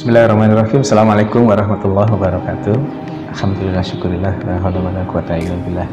[0.00, 0.80] Bismillahirrahmanirrahim.
[0.80, 2.72] Assalamualaikum warahmatullahi wabarakatuh.
[3.36, 5.84] Alhamdulillah, syukurillah, la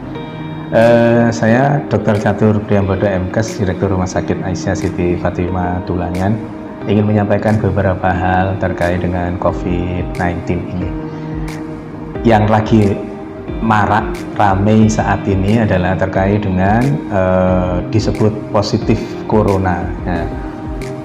[0.71, 2.15] Uh, saya Dr.
[2.15, 6.39] Catur Priambodo MKes, Direktur Rumah Sakit Aisyah Siti Fatimah Tulangan
[6.87, 10.87] ingin menyampaikan beberapa hal terkait dengan COVID-19 ini.
[12.23, 12.83] Yang lagi
[13.59, 14.07] marak
[14.39, 16.79] ramai saat ini adalah terkait dengan
[17.11, 19.83] uh, disebut positif corona.
[20.07, 20.46] Nah,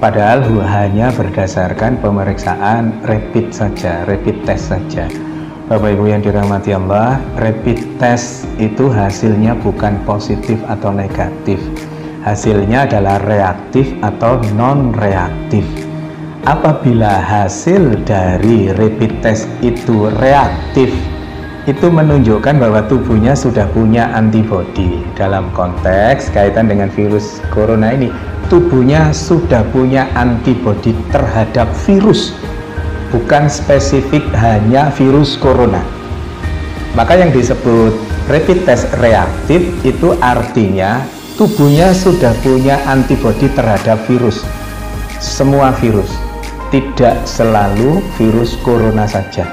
[0.03, 5.07] padahal hanya berdasarkan pemeriksaan rapid saja, rapid test saja.
[5.71, 11.63] Bapak Ibu yang dirahmati Allah, rapid test itu hasilnya bukan positif atau negatif.
[12.27, 15.63] Hasilnya adalah reaktif atau non-reaktif.
[16.51, 20.91] Apabila hasil dari rapid test itu reaktif,
[21.71, 28.11] itu menunjukkan bahwa tubuhnya sudah punya antibodi dalam konteks kaitan dengan virus corona ini
[28.53, 32.37] tubuhnya sudah punya antibodi terhadap virus
[33.09, 35.81] bukan spesifik hanya virus corona.
[36.93, 37.97] Maka yang disebut
[38.29, 41.01] rapid test reaktif itu artinya
[41.41, 44.45] tubuhnya sudah punya antibodi terhadap virus.
[45.17, 46.13] Semua virus
[46.69, 49.49] tidak selalu virus corona saja.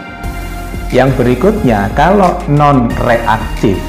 [0.92, 3.80] Yang berikutnya, kalau non-reaktif,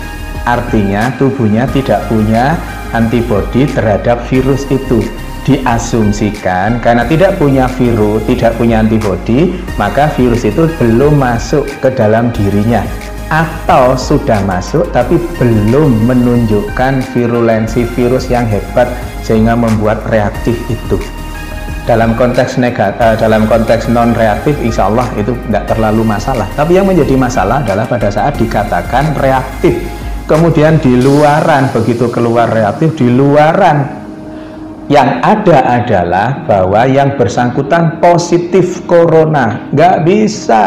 [0.46, 2.54] artinya tubuhnya tidak punya
[2.92, 5.02] antibodi terhadap virus itu.
[5.48, 6.78] Diasumsikan.
[6.84, 12.84] Karena tidak punya virus, tidak punya antibodi, maka virus itu belum masuk ke dalam dirinya.
[13.30, 18.90] Atau sudah masuk tapi belum menunjukkan virulensi virus yang hebat
[19.22, 20.98] sehingga membuat reaktif itu.
[21.88, 26.46] Dalam konteks negatif, uh, dalam konteks non reaktif insya Allah itu tidak terlalu masalah.
[26.54, 29.78] Tapi yang menjadi masalah adalah pada saat dikatakan reaktif
[30.30, 33.98] kemudian di luaran begitu keluar reaktif di luaran.
[34.86, 39.66] Yang ada adalah bahwa yang bersangkutan positif corona.
[39.74, 40.62] Nggak bisa.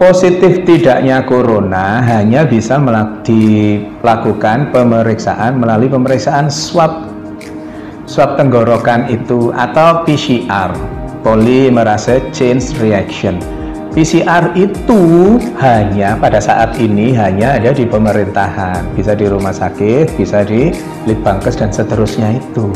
[0.00, 2.80] Positif tidaknya corona hanya bisa
[3.20, 7.10] dilakukan pemeriksaan melalui pemeriksaan swab.
[8.08, 10.72] Swab tenggorokan itu atau PCR
[11.20, 13.59] polymerase chain reaction
[13.90, 15.02] PCR itu
[15.58, 20.70] hanya pada saat ini hanya ada di pemerintahan bisa di rumah sakit bisa di
[21.10, 22.70] litbangkes dan seterusnya itu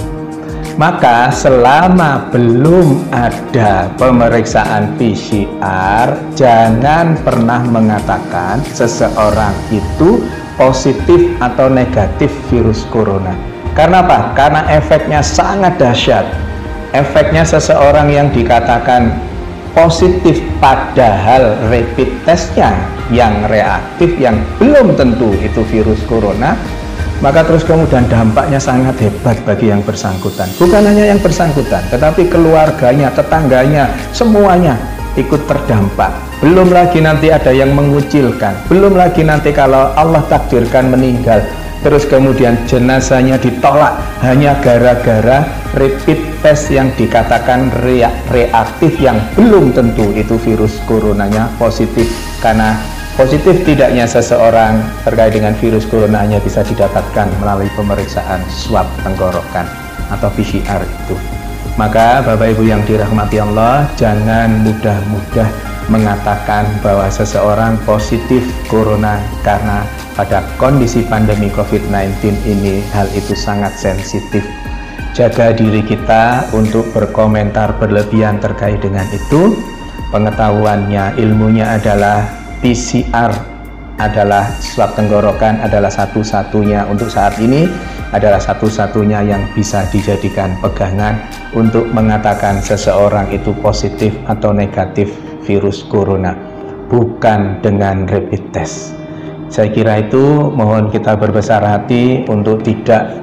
[0.74, 10.22] maka selama belum ada pemeriksaan PCR jangan pernah mengatakan seseorang itu
[10.58, 14.30] positif atau negatif virus corona karena apa?
[14.38, 16.22] Karena efeknya sangat dahsyat.
[16.94, 19.18] Efeknya seseorang yang dikatakan
[19.74, 22.72] positif padahal rapid testnya
[23.12, 26.56] yang reaktif yang belum tentu itu virus corona
[27.20, 30.50] maka terus kemudian dampaknya sangat hebat bagi yang bersangkutan.
[30.58, 34.76] Bukan hanya yang bersangkutan tetapi keluarganya, tetangganya, semuanya
[35.14, 36.10] ikut terdampak.
[36.42, 38.66] Belum lagi nanti ada yang mengucilkan.
[38.66, 41.40] Belum lagi nanti kalau Allah takdirkan meninggal
[41.84, 44.00] terus kemudian jenazahnya ditolak.
[44.24, 45.44] Hanya gara-gara
[45.76, 47.68] rapid test yang dikatakan
[48.32, 52.08] reaktif yang belum tentu itu virus coronanya positif.
[52.40, 52.72] Karena
[53.20, 59.68] positif tidaknya seseorang terkait dengan virus corona hanya bisa didapatkan melalui pemeriksaan swab tenggorokan
[60.08, 61.43] atau PCR itu
[61.74, 65.48] maka Bapak Ibu yang dirahmati Allah jangan mudah-mudah
[65.90, 74.46] mengatakan bahwa seseorang positif corona karena pada kondisi pandemi COVID-19 ini hal itu sangat sensitif.
[75.14, 79.54] Jaga diri kita untuk berkomentar berlebihan terkait dengan itu.
[80.10, 82.22] Pengetahuannya, ilmunya adalah
[82.62, 83.53] PCR
[84.04, 87.66] adalah swab tenggorokan adalah satu-satunya untuk saat ini
[88.12, 91.18] adalah satu-satunya yang bisa dijadikan pegangan
[91.56, 95.10] untuk mengatakan seseorang itu positif atau negatif
[95.42, 96.36] virus corona
[96.92, 98.94] bukan dengan rapid test.
[99.50, 103.22] Saya kira itu mohon kita berbesar hati untuk tidak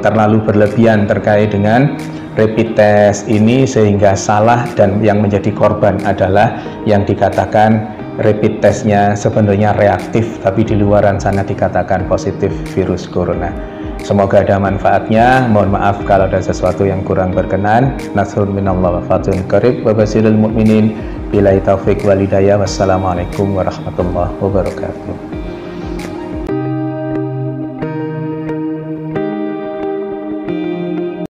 [0.00, 2.00] terlalu berlebihan terkait dengan
[2.38, 6.56] rapid test ini sehingga salah dan yang menjadi korban adalah
[6.88, 13.52] yang dikatakan rapid testnya sebenarnya reaktif tapi di luaran sana dikatakan positif virus corona.
[14.00, 15.44] Semoga ada manfaatnya.
[15.52, 18.00] Mohon maaf kalau ada sesuatu yang kurang berkenan.
[18.16, 20.96] Nasrun minallah wa fatun karib wa basilul mu'minin.
[21.28, 25.39] Bila taufik walidayah wassalamualaikum warahmatullahi wabarakatuh